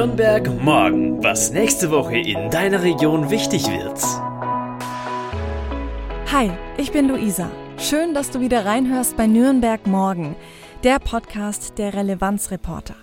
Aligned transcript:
Nürnberg 0.00 0.48
morgen, 0.62 1.22
was 1.22 1.52
nächste 1.52 1.90
Woche 1.90 2.16
in 2.16 2.50
deiner 2.50 2.82
Region 2.82 3.28
wichtig 3.28 3.66
wird. 3.68 4.02
Hi, 6.32 6.50
ich 6.78 6.90
bin 6.90 7.06
Luisa. 7.06 7.50
Schön, 7.76 8.14
dass 8.14 8.30
du 8.30 8.40
wieder 8.40 8.64
reinhörst 8.64 9.18
bei 9.18 9.26
Nürnberg 9.26 9.86
morgen, 9.86 10.36
der 10.84 11.00
Podcast 11.00 11.76
der 11.76 11.92
Relevanzreporter. 11.92 12.94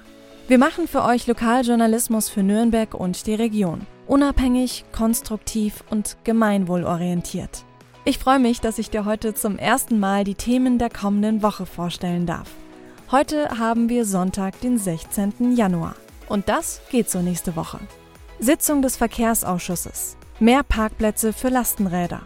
Wir 0.48 0.58
machen 0.58 0.88
für 0.88 1.04
euch 1.04 1.28
Lokaljournalismus 1.28 2.30
für 2.30 2.42
Nürnberg 2.42 2.96
und 2.96 3.28
die 3.28 3.36
Region. 3.36 3.86
Unabhängig, 4.08 4.84
konstruktiv 4.92 5.84
und 5.92 6.18
gemeinwohlorientiert. 6.24 7.64
Ich 8.06 8.18
freue 8.18 8.40
mich, 8.40 8.60
dass 8.60 8.80
ich 8.80 8.90
dir 8.90 9.06
heute 9.06 9.36
zum 9.36 9.60
ersten 9.60 10.00
Mal 10.00 10.24
die 10.24 10.34
Themen 10.34 10.80
der 10.80 10.90
kommenden 10.90 11.44
Woche 11.44 11.68
vorstellen 11.68 12.26
darf. 12.26 12.50
Heute 13.12 13.60
haben 13.60 13.88
wir 13.88 14.04
Sonntag, 14.04 14.60
den 14.62 14.80
16. 14.80 15.56
Januar. 15.56 15.94
Und 16.28 16.50
das 16.50 16.82
geht 16.90 17.10
so 17.10 17.22
nächste 17.22 17.56
Woche. 17.56 17.80
Sitzung 18.40 18.82
des 18.82 18.98
Verkehrsausschusses. 18.98 20.18
Mehr 20.40 20.64
Parkplätze 20.64 21.34
für 21.34 21.50
Lastenräder. 21.50 22.22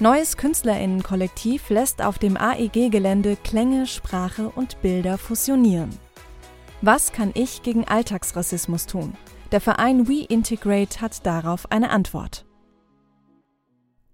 Neues 0.00 0.36
Künstlerinnenkollektiv 0.36 1.68
lässt 1.68 2.02
auf 2.02 2.18
dem 2.18 2.36
AEG-Gelände 2.36 3.36
Klänge, 3.36 3.86
Sprache 3.86 4.48
und 4.48 4.80
Bilder 4.80 5.18
fusionieren. 5.18 5.90
Was 6.80 7.12
kann 7.12 7.30
ich 7.34 7.62
gegen 7.62 7.86
Alltagsrassismus 7.86 8.86
tun? 8.86 9.14
Der 9.52 9.60
Verein 9.60 10.08
We 10.08 10.24
Integrate 10.24 11.00
hat 11.00 11.24
darauf 11.26 11.70
eine 11.70 11.90
Antwort. 11.90 12.46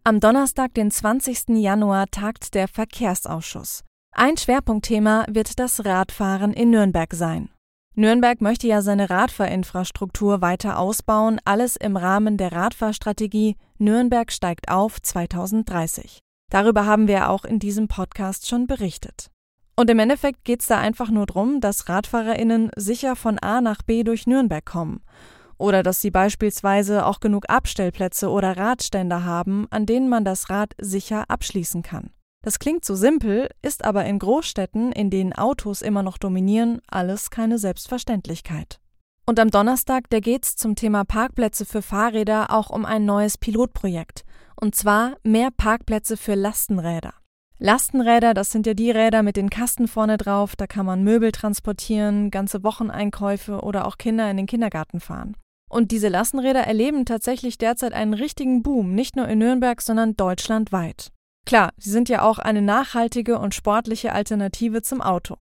Am 0.05 0.21
Donnerstag, 0.21 0.75
den 0.75 0.91
20. 0.91 1.51
Januar, 1.51 2.07
tagt 2.11 2.55
der 2.55 2.67
Verkehrsausschuss. 2.67 3.85
Ein 4.11 4.37
Schwerpunktthema 4.37 5.27
wird 5.29 5.59
das 5.61 5.85
Radfahren 5.85 6.53
in 6.53 6.71
Nürnberg 6.71 7.15
sein. 7.15 7.51
Nürnberg 7.99 8.41
möchte 8.41 8.69
ja 8.69 8.81
seine 8.81 9.11
Radfahrinfrastruktur 9.11 10.41
weiter 10.41 10.79
ausbauen, 10.79 11.41
alles 11.45 11.75
im 11.75 11.97
Rahmen 11.97 12.37
der 12.37 12.53
Radfahrstrategie 12.53 13.57
Nürnberg 13.79 14.31
steigt 14.31 14.69
auf 14.69 15.03
2030. 15.03 16.21
Darüber 16.49 16.87
haben 16.87 17.09
wir 17.09 17.29
auch 17.29 17.45
in 17.45 17.59
diesem 17.59 17.89
Podcast 17.89 18.47
schon 18.47 18.69
berichtet. 18.69 19.33
Und 19.75 19.91
im 19.91 19.99
Endeffekt 19.99 20.45
geht 20.45 20.61
es 20.61 20.69
da 20.69 20.79
einfach 20.79 21.11
nur 21.11 21.27
darum, 21.27 21.61
dass 21.61 21.89
RadfahrerInnen 21.89 22.71
sicher 22.77 23.17
von 23.17 23.37
A 23.41 23.61
nach 23.61 23.83
B 23.83 24.05
durch 24.05 24.29
Nürnberg 24.29 24.65
kommen. 24.65 25.03
Oder 25.57 25.83
dass 25.83 26.01
sie 26.01 26.13
beispielsweise 26.13 27.05
auch 27.05 27.19
genug 27.19 27.51
Abstellplätze 27.51 28.31
oder 28.31 28.57
Radständer 28.57 29.25
haben, 29.25 29.67
an 29.71 29.87
denen 29.87 30.09
man 30.09 30.25
das 30.25 30.51
Rad 30.51 30.73
sicher 30.81 31.25
abschließen 31.27 31.83
kann. 31.83 32.11
Das 32.49 32.59
klingt 32.59 32.83
so 32.83 32.95
simpel, 32.95 33.51
ist 33.61 33.85
aber 33.85 34.07
in 34.07 34.19
Großstädten, 34.19 34.91
in 34.93 35.11
denen 35.11 35.35
Autos 35.35 35.83
immer 35.83 36.03
noch 36.03 36.17
dominieren, 36.17 36.81
alles 36.89 37.29
keine 37.29 37.59
Selbstverständlichkeit. 37.59 38.81
Und 39.27 39.39
am 39.39 39.51
Donnerstag, 39.51 40.09
da 40.09 40.19
geht's 40.21 40.57
zum 40.57 40.75
Thema 40.75 41.05
Parkplätze 41.05 41.67
für 41.67 41.83
Fahrräder 41.83 42.51
auch 42.51 42.71
um 42.71 42.87
ein 42.87 43.05
neues 43.05 43.37
Pilotprojekt. 43.37 44.25
Und 44.59 44.75
zwar 44.75 45.19
mehr 45.25 45.51
Parkplätze 45.55 46.17
für 46.17 46.37
Lastenräder. 46.37 47.13
Lastenräder, 47.59 48.33
das 48.33 48.51
sind 48.51 48.67
ja 48.67 48.73
die 48.73 48.93
Räder 48.93 49.23
mit 49.23 49.37
den 49.37 49.51
Kasten 49.51 49.87
vorne 49.87 50.17
drauf, 50.17 50.57
da 50.57 50.67
kann 50.67 50.87
man 50.87 51.05
Möbel 51.05 51.33
transportieren, 51.33 52.31
ganze 52.31 52.65
Wocheneinkäufe 52.65 53.61
oder 53.61 53.87
auch 53.87 53.99
Kinder 53.99 54.31
in 54.31 54.39
den 54.39 54.47
Kindergarten 54.47 55.01
fahren. 55.01 55.37
Und 55.69 55.91
diese 55.91 56.09
Lastenräder 56.09 56.61
erleben 56.61 57.05
tatsächlich 57.05 57.59
derzeit 57.59 57.93
einen 57.93 58.15
richtigen 58.15 58.63
Boom, 58.63 58.95
nicht 58.95 59.17
nur 59.17 59.29
in 59.29 59.41
Nürnberg, 59.41 59.83
sondern 59.83 60.17
deutschlandweit. 60.17 61.13
Klar, 61.49 61.73
sie 61.79 61.89
sind 61.89 62.11
ja 62.11 62.25
auch 62.29 62.39
eine 62.39 62.61
nachhaltige 62.61 63.39
und 63.39 63.55
sportliche 63.55 64.13
Alternative 64.13 64.83
zum 64.83 65.01
Auto. 65.01 65.37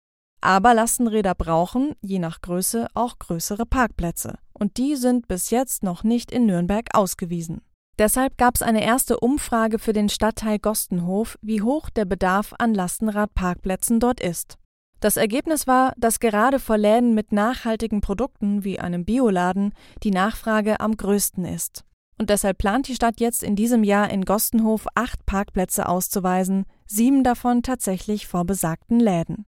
Aber 0.43 0.75
Lastenräder 0.75 1.35
brauchen, 1.35 1.95
je 2.03 2.19
nach 2.19 2.43
Größe, 2.43 2.89
auch 2.93 3.19
größere 3.19 3.65
Parkplätze. 3.65 4.35
Und 4.53 4.77
die 4.77 4.97
sind 4.97 5.29
bis 5.29 5.49
jetzt 5.49 5.83
noch 5.83 6.05
nicht 6.05 6.31
in 6.31 6.45
Nürnberg 6.45 6.89
ausgewiesen. 6.93 7.63
Deshalb 7.99 8.37
gab 8.37 8.55
es 8.55 8.61
eine 8.61 8.85
erste 8.85 9.19
Umfrage 9.19 9.79
für 9.79 9.95
den 9.95 10.11
Stadtteil 10.11 10.59
Gostenhof, 10.59 11.39
wie 11.41 11.63
hoch 11.63 11.89
der 11.89 12.05
Bedarf 12.05 12.53
an 12.59 12.75
Lastenradparkplätzen 12.75 13.99
dort 13.99 14.21
ist. 14.21 14.59
Das 15.01 15.17
Ergebnis 15.17 15.67
war, 15.67 15.95
dass 15.97 16.21
gerade 16.21 16.59
vor 16.59 16.77
Läden 16.77 17.15
mit 17.15 17.33
nachhaltigen 17.33 18.03
Produkten 18.03 18.63
wie 18.63 18.79
einem 18.79 19.07
Bioladen 19.07 19.73
die 20.03 20.11
Nachfrage 20.11 20.81
am 20.81 20.99
größten 20.99 21.47
ist. 21.47 21.83
Und 22.19 22.31
deshalb 22.31 22.59
plant 22.59 22.89
die 22.89 22.95
Stadt 22.95 23.21
jetzt 23.21 23.43
in 23.43 23.57
diesem 23.57 23.83
Jahr 23.85 24.11
in 24.11 24.25
Gostenhof 24.25 24.87
acht 24.95 25.27
Parkplätze 25.27 25.89
auszuweisen, 25.89 26.65
sieben 26.87 27.25
davon 27.25 27.63
tatsächlich 27.63 28.27
vor 28.27 28.45
besagten 28.45 29.01
Läden. 29.01 29.47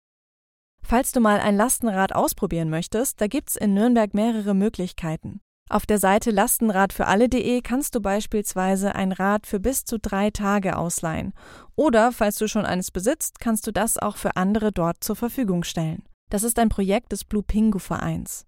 Falls 0.82 1.12
du 1.12 1.20
mal 1.20 1.40
ein 1.40 1.56
Lastenrad 1.56 2.14
ausprobieren 2.14 2.68
möchtest, 2.68 3.20
da 3.20 3.26
gibt's 3.26 3.56
in 3.56 3.74
Nürnberg 3.74 4.12
mehrere 4.12 4.54
Möglichkeiten. 4.54 5.40
Auf 5.70 5.86
der 5.86 5.98
Seite 5.98 6.30
lastenradfüralle.de 6.30 7.62
kannst 7.62 7.94
du 7.94 8.00
beispielsweise 8.00 8.94
ein 8.94 9.12
Rad 9.12 9.46
für 9.46 9.60
bis 9.60 9.86
zu 9.86 9.98
drei 9.98 10.30
Tage 10.30 10.76
ausleihen. 10.76 11.32
Oder 11.74 12.12
falls 12.12 12.36
du 12.36 12.48
schon 12.48 12.66
eines 12.66 12.90
besitzt, 12.90 13.40
kannst 13.40 13.66
du 13.66 13.72
das 13.72 13.96
auch 13.96 14.18
für 14.18 14.36
andere 14.36 14.72
dort 14.72 15.02
zur 15.02 15.16
Verfügung 15.16 15.64
stellen. 15.64 16.04
Das 16.30 16.42
ist 16.42 16.58
ein 16.58 16.68
Projekt 16.68 17.12
des 17.12 17.24
Blue 17.24 17.42
Pingu 17.42 17.78
Vereins. 17.78 18.44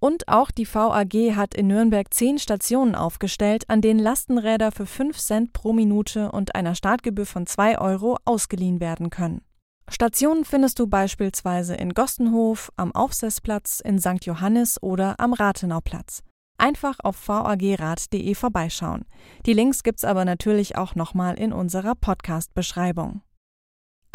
Und 0.00 0.28
auch 0.28 0.50
die 0.50 0.66
VAG 0.66 1.34
hat 1.34 1.54
in 1.54 1.66
Nürnberg 1.66 2.12
zehn 2.14 2.38
Stationen 2.38 2.94
aufgestellt, 2.94 3.64
an 3.68 3.80
denen 3.80 3.98
Lastenräder 3.98 4.70
für 4.70 4.86
5 4.86 5.18
Cent 5.18 5.52
pro 5.52 5.72
Minute 5.72 6.30
und 6.30 6.54
einer 6.54 6.76
Startgebühr 6.76 7.26
von 7.26 7.46
2 7.46 7.78
Euro 7.80 8.16
ausgeliehen 8.24 8.80
werden 8.80 9.10
können. 9.10 9.42
Stationen 9.88 10.44
findest 10.44 10.78
du 10.78 10.86
beispielsweise 10.86 11.74
in 11.74 11.94
Gostenhof, 11.94 12.70
am 12.76 12.92
Aufsessplatz, 12.94 13.80
in 13.80 13.98
St. 13.98 14.24
Johannes 14.24 14.80
oder 14.82 15.18
am 15.18 15.32
Rathenauplatz. 15.32 16.22
Einfach 16.58 16.98
auf 17.02 17.16
vagrad.de 17.26 18.34
vorbeischauen. 18.34 19.04
Die 19.46 19.52
Links 19.52 19.82
gibt's 19.82 20.04
aber 20.04 20.24
natürlich 20.24 20.76
auch 20.76 20.94
nochmal 20.94 21.38
in 21.38 21.52
unserer 21.52 21.94
Podcast-Beschreibung. 21.94 23.22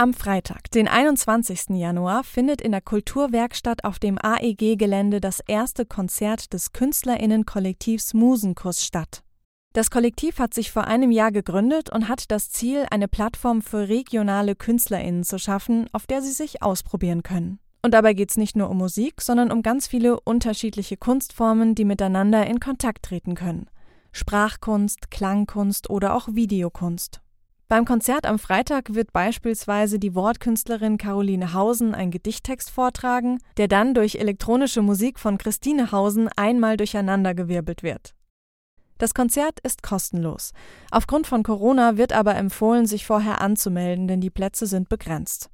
Am 0.03 0.13
Freitag, 0.13 0.69
den 0.71 0.89
21. 0.89 1.77
Januar, 1.77 2.25
findet 2.25 2.59
in 2.59 2.73
der 2.73 2.81
Kulturwerkstatt 2.81 3.85
auf 3.85 3.99
dem 3.99 4.17
AEG-Gelände 4.21 5.21
das 5.21 5.39
erste 5.39 5.85
Konzert 5.85 6.51
des 6.51 6.73
Künstlerinnenkollektivs 6.73 8.13
Musenkuss 8.13 8.83
statt. 8.83 9.23
Das 9.71 9.89
Kollektiv 9.89 10.39
hat 10.39 10.53
sich 10.53 10.73
vor 10.73 10.87
einem 10.87 11.09
Jahr 11.09 11.31
gegründet 11.31 11.89
und 11.89 12.09
hat 12.09 12.31
das 12.31 12.49
Ziel, 12.49 12.85
eine 12.91 13.07
Plattform 13.07 13.61
für 13.61 13.87
regionale 13.87 14.57
KünstlerInnen 14.57 15.23
zu 15.23 15.39
schaffen, 15.39 15.87
auf 15.93 16.05
der 16.05 16.21
sie 16.21 16.33
sich 16.33 16.61
ausprobieren 16.61 17.23
können. 17.23 17.59
Und 17.81 17.93
dabei 17.93 18.13
geht 18.13 18.31
es 18.31 18.35
nicht 18.35 18.57
nur 18.57 18.69
um 18.69 18.79
Musik, 18.79 19.21
sondern 19.21 19.53
um 19.53 19.61
ganz 19.61 19.87
viele 19.87 20.19
unterschiedliche 20.19 20.97
Kunstformen, 20.97 21.75
die 21.75 21.85
miteinander 21.85 22.45
in 22.45 22.59
Kontakt 22.59 23.03
treten 23.03 23.35
können. 23.35 23.69
Sprachkunst, 24.11 25.11
Klangkunst 25.11 25.89
oder 25.89 26.13
auch 26.13 26.27
Videokunst. 26.29 27.22
Beim 27.73 27.85
Konzert 27.85 28.27
am 28.27 28.37
Freitag 28.37 28.93
wird 28.93 29.13
beispielsweise 29.13 29.97
die 29.97 30.13
Wortkünstlerin 30.13 30.99
Caroline 30.99 31.53
Hausen 31.53 31.95
einen 31.95 32.11
Gedichttext 32.11 32.69
vortragen, 32.69 33.39
der 33.57 33.67
dann 33.67 33.95
durch 33.95 34.13
elektronische 34.13 34.83
Musik 34.83 35.17
von 35.17 35.39
Christine 35.39 35.91
Hausen 35.91 36.29
einmal 36.35 36.77
durcheinandergewirbelt 36.77 37.81
wird. 37.81 38.13
Das 38.99 39.15
Konzert 39.15 39.59
ist 39.63 39.81
kostenlos. 39.81 40.51
Aufgrund 40.91 41.25
von 41.25 41.41
Corona 41.41 41.97
wird 41.97 42.13
aber 42.13 42.35
empfohlen, 42.35 42.85
sich 42.85 43.07
vorher 43.07 43.41
anzumelden, 43.41 44.07
denn 44.07 44.21
die 44.21 44.29
Plätze 44.29 44.67
sind 44.67 44.87
begrenzt. 44.87 45.49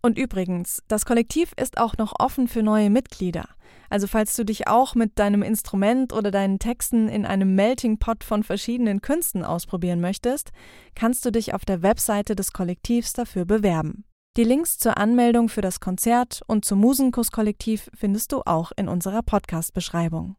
Und 0.00 0.16
übrigens, 0.16 0.80
das 0.86 1.04
Kollektiv 1.04 1.54
ist 1.60 1.78
auch 1.78 1.96
noch 1.96 2.12
offen 2.20 2.46
für 2.46 2.62
neue 2.62 2.88
Mitglieder. 2.88 3.48
Also 3.90 4.06
falls 4.06 4.34
du 4.36 4.44
dich 4.44 4.66
auch 4.68 4.94
mit 4.94 5.18
deinem 5.18 5.42
Instrument 5.42 6.12
oder 6.12 6.30
deinen 6.30 6.58
Texten 6.58 7.08
in 7.08 7.26
einem 7.26 7.54
Melting 7.54 7.98
Pot 7.98 8.24
von 8.24 8.42
verschiedenen 8.42 9.00
Künsten 9.00 9.44
ausprobieren 9.44 10.00
möchtest, 10.00 10.50
kannst 10.94 11.24
du 11.24 11.30
dich 11.30 11.54
auf 11.54 11.64
der 11.64 11.82
Webseite 11.82 12.34
des 12.34 12.52
Kollektivs 12.52 13.12
dafür 13.12 13.44
bewerben. 13.44 14.04
Die 14.36 14.44
Links 14.44 14.78
zur 14.78 14.96
Anmeldung 14.96 15.48
für 15.48 15.60
das 15.60 15.78
Konzert 15.78 16.42
und 16.48 16.64
zum 16.64 16.80
Musenkuss-Kollektiv 16.80 17.88
findest 17.94 18.32
du 18.32 18.42
auch 18.44 18.72
in 18.76 18.88
unserer 18.88 19.22
Podcast-Beschreibung. 19.22 20.36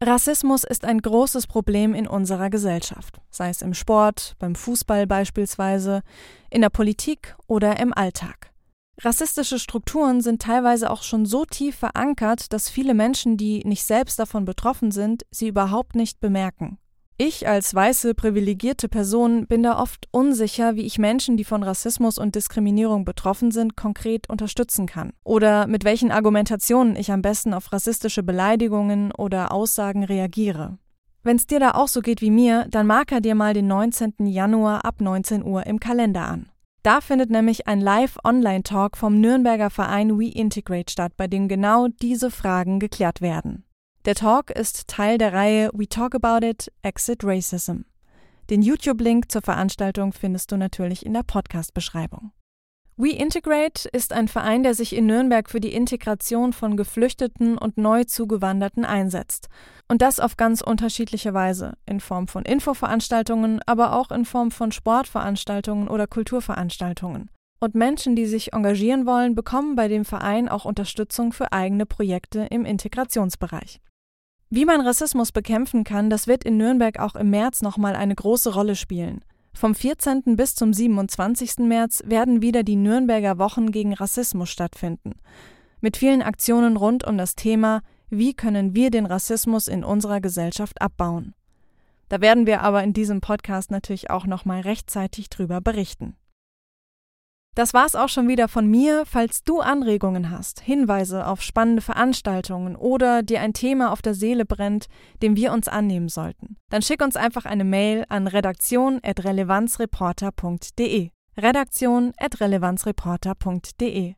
Rassismus 0.00 0.62
ist 0.62 0.84
ein 0.84 1.02
großes 1.02 1.48
Problem 1.48 1.92
in 1.92 2.06
unserer 2.06 2.50
Gesellschaft, 2.50 3.20
sei 3.30 3.50
es 3.50 3.62
im 3.62 3.74
Sport, 3.74 4.36
beim 4.38 4.54
Fußball 4.54 5.08
beispielsweise, 5.08 6.02
in 6.50 6.60
der 6.60 6.70
Politik 6.70 7.36
oder 7.48 7.80
im 7.80 7.92
Alltag. 7.92 8.47
Rassistische 9.00 9.60
Strukturen 9.60 10.20
sind 10.20 10.42
teilweise 10.42 10.90
auch 10.90 11.02
schon 11.02 11.24
so 11.24 11.44
tief 11.44 11.76
verankert, 11.76 12.52
dass 12.52 12.68
viele 12.68 12.94
Menschen, 12.94 13.36
die 13.36 13.62
nicht 13.64 13.84
selbst 13.84 14.18
davon 14.18 14.44
betroffen 14.44 14.90
sind, 14.90 15.24
sie 15.30 15.48
überhaupt 15.48 15.94
nicht 15.94 16.18
bemerken. 16.18 16.78
Ich 17.20 17.48
als 17.48 17.74
weiße, 17.74 18.14
privilegierte 18.14 18.88
Person 18.88 19.46
bin 19.46 19.64
da 19.64 19.80
oft 19.80 20.06
unsicher, 20.12 20.76
wie 20.76 20.86
ich 20.86 20.98
Menschen, 20.98 21.36
die 21.36 21.44
von 21.44 21.64
Rassismus 21.64 22.16
und 22.16 22.36
Diskriminierung 22.36 23.04
betroffen 23.04 23.50
sind, 23.50 23.76
konkret 23.76 24.28
unterstützen 24.28 24.86
kann. 24.86 25.12
Oder 25.24 25.66
mit 25.66 25.84
welchen 25.84 26.12
Argumentationen 26.12 26.94
ich 26.94 27.10
am 27.10 27.22
besten 27.22 27.54
auf 27.54 27.72
rassistische 27.72 28.22
Beleidigungen 28.22 29.10
oder 29.12 29.50
Aussagen 29.50 30.04
reagiere. 30.04 30.78
Wenn's 31.24 31.46
dir 31.46 31.58
da 31.58 31.72
auch 31.72 31.88
so 31.88 32.02
geht 32.02 32.20
wie 32.20 32.30
mir, 32.30 32.66
dann 32.70 32.86
marker 32.86 33.20
dir 33.20 33.34
mal 33.34 33.52
den 33.52 33.66
19. 33.66 34.26
Januar 34.26 34.84
ab 34.84 35.00
19 35.00 35.44
Uhr 35.44 35.66
im 35.66 35.80
Kalender 35.80 36.28
an. 36.28 36.48
Da 36.82 37.00
findet 37.00 37.30
nämlich 37.30 37.66
ein 37.66 37.80
Live-Online-Talk 37.80 38.96
vom 38.96 39.20
Nürnberger 39.20 39.70
Verein 39.70 40.18
We 40.18 40.28
Integrate 40.28 40.90
statt, 40.90 41.12
bei 41.16 41.26
dem 41.26 41.48
genau 41.48 41.88
diese 41.88 42.30
Fragen 42.30 42.78
geklärt 42.78 43.20
werden. 43.20 43.64
Der 44.04 44.14
Talk 44.14 44.50
ist 44.50 44.88
Teil 44.88 45.18
der 45.18 45.32
Reihe 45.32 45.70
We 45.74 45.88
Talk 45.88 46.14
About 46.14 46.46
It, 46.46 46.72
Exit 46.82 47.24
Racism. 47.24 47.80
Den 48.48 48.62
YouTube-Link 48.62 49.30
zur 49.30 49.42
Veranstaltung 49.42 50.12
findest 50.12 50.52
du 50.52 50.56
natürlich 50.56 51.04
in 51.04 51.12
der 51.12 51.24
Podcast-Beschreibung. 51.24 52.32
We 53.00 53.12
Integrate 53.12 53.88
ist 53.92 54.12
ein 54.12 54.26
Verein, 54.26 54.64
der 54.64 54.74
sich 54.74 54.92
in 54.92 55.06
Nürnberg 55.06 55.48
für 55.48 55.60
die 55.60 55.72
Integration 55.72 56.52
von 56.52 56.76
Geflüchteten 56.76 57.56
und 57.56 57.78
neu 57.78 58.02
zugewanderten 58.02 58.84
einsetzt. 58.84 59.48
Und 59.86 60.02
das 60.02 60.18
auf 60.18 60.36
ganz 60.36 60.62
unterschiedliche 60.62 61.32
Weise, 61.32 61.74
in 61.86 62.00
Form 62.00 62.26
von 62.26 62.44
Infoveranstaltungen, 62.44 63.60
aber 63.66 63.92
auch 63.92 64.10
in 64.10 64.24
Form 64.24 64.50
von 64.50 64.72
Sportveranstaltungen 64.72 65.86
oder 65.86 66.08
Kulturveranstaltungen. 66.08 67.30
Und 67.60 67.76
Menschen, 67.76 68.16
die 68.16 68.26
sich 68.26 68.52
engagieren 68.52 69.06
wollen, 69.06 69.36
bekommen 69.36 69.76
bei 69.76 69.86
dem 69.86 70.04
Verein 70.04 70.48
auch 70.48 70.64
Unterstützung 70.64 71.32
für 71.32 71.52
eigene 71.52 71.86
Projekte 71.86 72.48
im 72.50 72.64
Integrationsbereich. 72.64 73.80
Wie 74.50 74.64
man 74.64 74.80
Rassismus 74.80 75.30
bekämpfen 75.30 75.84
kann, 75.84 76.10
das 76.10 76.26
wird 76.26 76.42
in 76.42 76.56
Nürnberg 76.56 76.98
auch 76.98 77.14
im 77.14 77.30
März 77.30 77.62
nochmal 77.62 77.94
eine 77.94 78.16
große 78.16 78.52
Rolle 78.52 78.74
spielen. 78.74 79.22
Vom 79.58 79.74
14. 79.74 80.36
bis 80.36 80.54
zum 80.54 80.72
27. 80.72 81.66
März 81.66 82.04
werden 82.06 82.42
wieder 82.42 82.62
die 82.62 82.76
Nürnberger 82.76 83.38
Wochen 83.38 83.72
gegen 83.72 83.92
Rassismus 83.92 84.50
stattfinden. 84.50 85.16
Mit 85.80 85.96
vielen 85.96 86.22
Aktionen 86.22 86.76
rund 86.76 87.04
um 87.04 87.18
das 87.18 87.34
Thema, 87.34 87.82
wie 88.08 88.34
können 88.34 88.76
wir 88.76 88.92
den 88.92 89.04
Rassismus 89.04 89.66
in 89.66 89.82
unserer 89.82 90.20
Gesellschaft 90.20 90.80
abbauen. 90.80 91.34
Da 92.08 92.20
werden 92.20 92.46
wir 92.46 92.62
aber 92.62 92.84
in 92.84 92.92
diesem 92.92 93.20
Podcast 93.20 93.72
natürlich 93.72 94.10
auch 94.10 94.26
nochmal 94.26 94.60
rechtzeitig 94.60 95.28
drüber 95.28 95.60
berichten. 95.60 96.14
Das 97.54 97.74
war's 97.74 97.94
auch 97.96 98.08
schon 98.08 98.28
wieder 98.28 98.46
von 98.46 98.66
mir. 98.66 99.04
Falls 99.04 99.42
du 99.42 99.60
Anregungen 99.60 100.30
hast, 100.30 100.60
Hinweise 100.60 101.26
auf 101.26 101.42
spannende 101.42 101.82
Veranstaltungen 101.82 102.76
oder 102.76 103.24
dir 103.24 103.40
ein 103.40 103.52
Thema 103.52 103.90
auf 103.90 104.00
der 104.00 104.14
Seele 104.14 104.44
brennt, 104.44 104.86
dem 105.22 105.34
wir 105.34 105.52
uns 105.52 105.66
annehmen 105.66 106.08
sollten, 106.08 106.56
dann 106.70 106.82
schick 106.82 107.02
uns 107.02 107.16
einfach 107.16 107.46
eine 107.46 107.64
Mail 107.64 108.04
an 108.08 108.28
redaktion@relevanzreporter.de. 108.28 111.10
redaktion@relevanzreporter.de. 111.36 114.14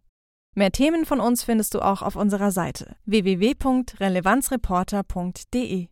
Mehr 0.57 0.73
Themen 0.73 1.07
von 1.07 1.21
uns 1.21 1.45
findest 1.45 1.75
du 1.75 1.81
auch 1.81 2.03
auf 2.03 2.17
unserer 2.17 2.51
Seite 2.51 2.97
www.relevanzreporter.de. 3.07 5.87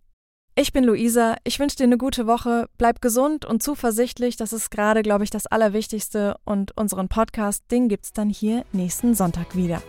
Ich 0.61 0.73
bin 0.73 0.83
Luisa, 0.83 1.37
ich 1.45 1.61
wünsche 1.61 1.77
dir 1.77 1.85
eine 1.85 1.99
gute 1.99 2.27
Woche, 2.27 2.69
bleib 2.79 3.01
gesund 3.01 3.45
und 3.45 3.63
zuversichtlich, 3.63 4.35
das 4.35 4.53
ist 4.53 4.73
gerade, 4.73 5.05
glaube 5.05 5.23
ich, 5.23 5.31
das 5.31 5.47
Allerwichtigste. 5.47 6.37
Und 6.45 6.77
unseren 6.77 7.07
Podcast, 7.07 7.63
den 7.71 7.89
gibt's 7.89 8.13
dann 8.13 8.29
hier 8.29 8.65
nächsten 8.73 9.15
Sonntag 9.15 9.55
wieder. 9.55 9.81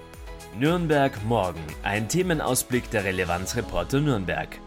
Nürnberg 0.59 1.25
morgen, 1.25 1.59
ein 1.81 2.07
Themenausblick 2.07 2.91
der 2.91 3.03
Relevanzreporter 3.03 3.99
Nürnberg. 3.99 4.59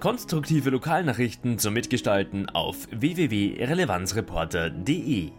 Konstruktive 0.00 0.70
Lokalnachrichten 0.70 1.58
zum 1.58 1.74
Mitgestalten 1.74 2.48
auf 2.48 2.88
www.relevanzreporter.de 2.90 5.32